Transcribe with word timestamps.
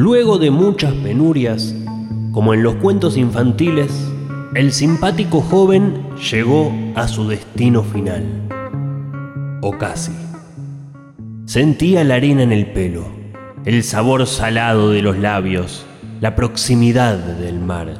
Luego 0.00 0.38
de 0.38 0.52
muchas 0.52 0.94
penurias, 0.94 1.74
como 2.30 2.54
en 2.54 2.62
los 2.62 2.76
cuentos 2.76 3.16
infantiles, 3.16 3.90
el 4.54 4.70
simpático 4.70 5.40
joven 5.40 6.04
llegó 6.30 6.72
a 6.94 7.08
su 7.08 7.26
destino 7.26 7.82
final. 7.82 8.22
O 9.60 9.76
casi. 9.76 10.12
Sentía 11.46 12.04
la 12.04 12.14
arena 12.14 12.44
en 12.44 12.52
el 12.52 12.66
pelo, 12.66 13.06
el 13.64 13.82
sabor 13.82 14.24
salado 14.28 14.90
de 14.90 15.02
los 15.02 15.18
labios, 15.18 15.84
la 16.20 16.36
proximidad 16.36 17.16
del 17.16 17.58
mar. 17.58 17.94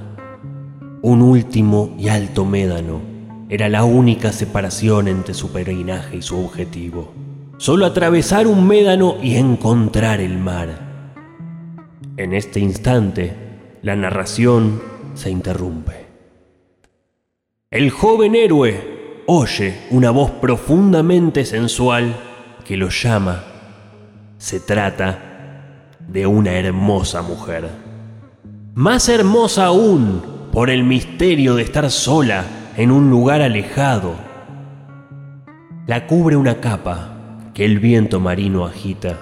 Un 1.02 1.20
último 1.20 1.96
y 1.98 2.10
alto 2.10 2.44
médano 2.44 3.00
era 3.48 3.68
la 3.68 3.82
única 3.82 4.30
separación 4.30 5.08
entre 5.08 5.34
su 5.34 5.50
peregrinaje 5.50 6.18
y 6.18 6.22
su 6.22 6.38
objetivo. 6.38 7.12
Solo 7.56 7.86
atravesar 7.86 8.46
un 8.46 8.68
médano 8.68 9.16
y 9.20 9.34
encontrar 9.34 10.20
el 10.20 10.38
mar. 10.38 10.87
En 12.18 12.34
este 12.34 12.58
instante, 12.58 13.32
la 13.80 13.94
narración 13.94 14.82
se 15.14 15.30
interrumpe. 15.30 16.06
El 17.70 17.90
joven 17.90 18.34
héroe 18.34 19.22
oye 19.28 19.82
una 19.92 20.10
voz 20.10 20.32
profundamente 20.32 21.44
sensual 21.44 22.16
que 22.64 22.76
lo 22.76 22.88
llama. 22.88 23.44
Se 24.36 24.58
trata 24.58 25.86
de 26.08 26.26
una 26.26 26.54
hermosa 26.54 27.22
mujer. 27.22 27.68
Más 28.74 29.08
hermosa 29.08 29.66
aún 29.66 30.20
por 30.50 30.70
el 30.70 30.82
misterio 30.82 31.54
de 31.54 31.62
estar 31.62 31.88
sola 31.88 32.44
en 32.76 32.90
un 32.90 33.10
lugar 33.10 33.42
alejado. 33.42 34.16
La 35.86 36.08
cubre 36.08 36.34
una 36.34 36.60
capa 36.60 37.52
que 37.54 37.64
el 37.64 37.78
viento 37.78 38.18
marino 38.18 38.66
agita. 38.66 39.20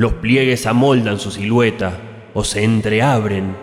Los 0.00 0.14
pliegues 0.14 0.66
amoldan 0.66 1.18
su 1.18 1.30
silueta 1.30 2.00
o 2.32 2.42
se 2.42 2.64
entreabren 2.64 3.54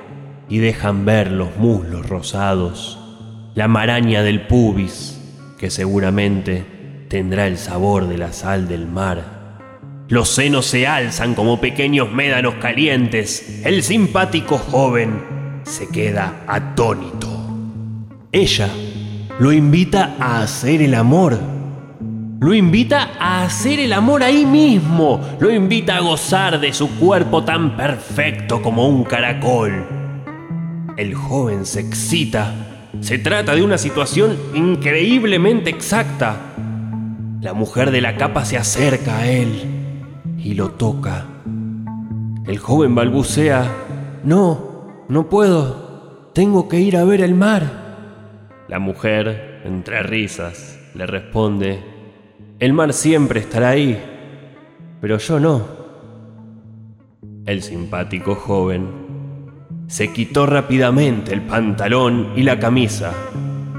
y 0.47 0.59
dejan 0.59 1.03
ver 1.03 1.31
los 1.31 1.57
muslos 1.57 2.07
rosados, 2.07 2.99
la 3.55 3.67
maraña 3.67 4.21
del 4.21 4.45
pubis, 4.45 5.19
que 5.57 5.71
seguramente 5.71 6.63
tendrá 7.07 7.47
el 7.47 7.57
sabor 7.57 8.07
de 8.07 8.19
la 8.19 8.33
sal 8.33 8.67
del 8.67 8.85
mar. 8.85 9.57
Los 10.09 10.29
senos 10.29 10.67
se 10.67 10.85
alzan 10.85 11.33
como 11.33 11.59
pequeños 11.59 12.11
médanos 12.11 12.53
calientes. 12.61 13.63
El 13.65 13.81
simpático 13.81 14.59
joven 14.59 15.23
se 15.63 15.87
queda 15.87 16.43
atónito. 16.45 17.29
Ella 18.31 18.69
lo 19.39 19.51
invita 19.51 20.15
a 20.19 20.43
hacer 20.43 20.83
el 20.83 20.93
amor. 20.93 21.56
Lo 22.39 22.53
invita 22.53 23.13
a 23.19 23.43
hacer 23.43 23.79
el 23.79 23.93
amor 23.93 24.21
ahí 24.21 24.45
mismo. 24.45 25.19
Lo 25.39 25.51
invita 25.51 25.97
a 25.97 26.01
gozar 26.01 26.59
de 26.59 26.71
su 26.71 26.99
cuerpo 26.99 27.43
tan 27.43 27.75
perfecto 27.75 28.61
como 28.61 28.87
un 28.87 29.03
caracol. 29.03 29.87
El 30.97 31.15
joven 31.15 31.65
se 31.65 31.79
excita. 31.79 32.53
Se 32.99 33.17
trata 33.17 33.55
de 33.55 33.63
una 33.63 33.79
situación 33.79 34.37
increíblemente 34.53 35.71
exacta. 35.71 36.37
La 37.41 37.53
mujer 37.53 37.89
de 37.89 38.01
la 38.01 38.15
capa 38.17 38.45
se 38.45 38.57
acerca 38.57 39.17
a 39.17 39.27
él 39.27 39.63
y 40.37 40.53
lo 40.53 40.69
toca. 40.71 41.25
El 42.45 42.59
joven 42.59 42.93
balbucea, 42.93 43.65
no, 44.23 45.05
no 45.09 45.27
puedo, 45.27 46.31
tengo 46.33 46.69
que 46.69 46.79
ir 46.79 46.97
a 46.97 47.03
ver 47.03 47.21
el 47.21 47.33
mar. 47.33 47.87
La 48.67 48.77
mujer, 48.77 49.61
entre 49.65 50.03
risas, 50.03 50.79
le 50.93 51.07
responde, 51.07 51.96
el 52.59 52.73
mar 52.73 52.93
siempre 52.93 53.39
estará 53.39 53.69
ahí, 53.69 54.01
pero 54.99 55.17
yo 55.17 55.39
no. 55.39 55.65
El 57.45 57.61
simpático 57.61 58.35
joven 58.35 58.87
se 59.87 60.11
quitó 60.11 60.45
rápidamente 60.45 61.33
el 61.33 61.41
pantalón 61.43 62.33
y 62.35 62.43
la 62.43 62.59
camisa, 62.59 63.13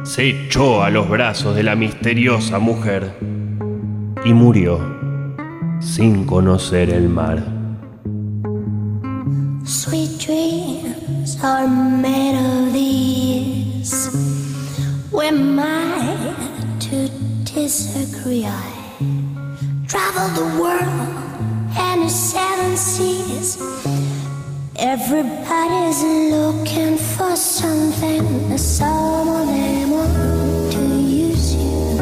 se 0.04 0.28
echó 0.28 0.82
a 0.82 0.90
los 0.90 1.08
brazos 1.08 1.54
de 1.54 1.62
la 1.62 1.75
misteriosa 1.75 2.58
mujer 2.58 3.14
y 4.25 4.32
murió 4.32 4.80
sin 5.80 6.24
conocer 6.24 6.91
el 6.91 7.08
mar. 7.08 7.42
Sweet 9.64 10.19
dreams 10.19 11.36
are 11.42 11.66
I 15.20 15.82
to 15.82 15.88
travel 19.87 20.28
the 20.34 20.61
world 20.61 21.19
and 21.78 22.03
the 22.03 22.09
seven 22.09 22.77
seas. 22.77 23.56
Everybody's 24.77 26.03
looking 26.33 26.97
for 26.97 27.37
something. 27.37 28.59
Some 28.59 29.28
of 29.28 29.47
them 29.47 29.91
want 29.91 30.72
to 30.72 30.81
use 30.81 31.55
you. 31.55 31.99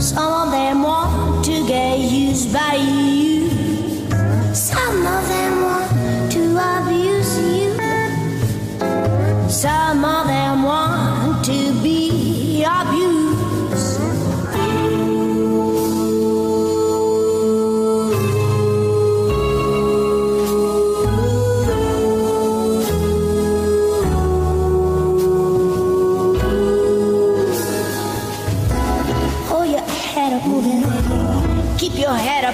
Some 0.00 0.32
of 0.32 0.50
them 0.50 0.82
want 0.82 1.44
to 1.44 1.66
get 1.66 1.98
used 1.98 2.52
by 2.52 2.76
you. 2.76 3.33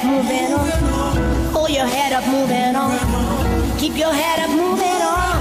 Up, 0.00 0.06
moving 0.06 0.52
on. 0.52 0.68
Hold 1.52 1.70
your 1.70 1.86
head 1.86 2.12
up, 2.12 2.26
moving 2.26 2.76
on. 2.76 2.98
Keep 3.78 3.96
your 3.96 4.12
head 4.12 4.40
up, 4.40 4.50
moving 4.50 5.02
on. 5.02 5.38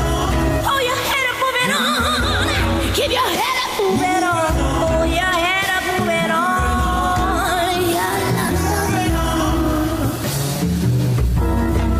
Hold 0.63 0.83
your 0.83 0.95
head 0.95 1.25
up, 1.29 1.37
moving 1.43 1.71
on. 1.75 2.93
Keep 2.93 3.11
your 3.11 3.29
head 3.39 3.57
up, 3.63 3.71
moving 3.79 4.23
on. 4.23 4.53
Hold 4.83 5.09
your 5.09 5.35
head 5.45 5.69
up, 5.75 5.83
moving 5.99 6.31
on. 6.31 6.47
Yeah. 7.95 8.17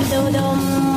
fellow 0.09 0.96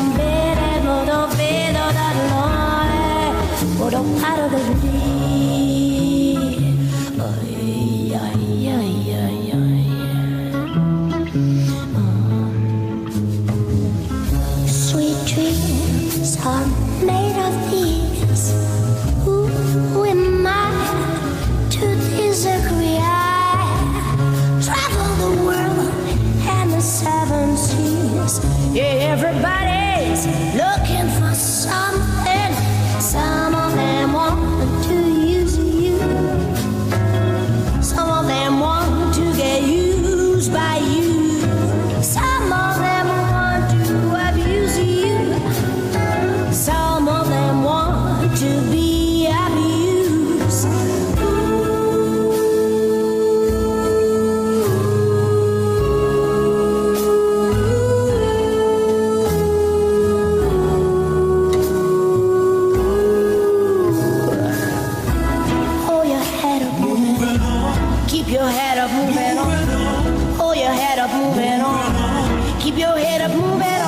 moving 69.07 69.39
on. 69.39 70.35
Hold 70.37 70.57
your 70.57 70.73
head 70.73 70.99
up, 70.99 71.11
moving 71.13 71.61
on. 71.61 72.61
Keep 72.61 72.79
your 72.79 72.99
head 72.99 73.21
up, 73.23 73.31
moving 73.31 73.63
on. 73.63 73.80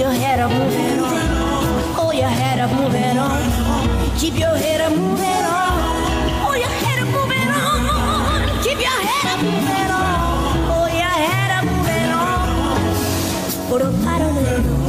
Up 0.00 0.50
moving 0.50 0.98
on. 1.00 1.94
Hold 1.94 2.14
your 2.14 2.28
head 2.28 2.58
up 2.58 2.70
moving 2.70 3.18
on. 3.18 4.18
Keep 4.18 4.38
your 4.38 4.56
head 4.56 4.80
up 4.80 4.96
moving 4.96 5.26
on. 5.26 6.56
Your 6.56 6.68
head 6.68 6.98
up 6.98 7.08
moving 7.08 7.48
on. 7.48 8.62
Keep 8.62 8.80
your 8.80 9.00
head 9.08 9.26
up 9.32 9.42
moving 9.42 9.90
on. 9.90 10.90
Your 10.92 11.16
head 11.28 11.50
up 11.58 11.64
moving 11.64 12.10
on. 12.10 13.68
Put 13.68 13.82
a 13.82 13.90
paddle 14.04 14.36
in 14.38 14.81